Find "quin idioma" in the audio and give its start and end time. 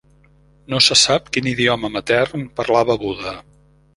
1.35-1.93